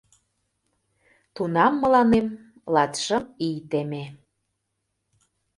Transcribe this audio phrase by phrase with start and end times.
[1.35, 2.27] Тунам мыланем
[2.73, 4.03] латшым ий теме...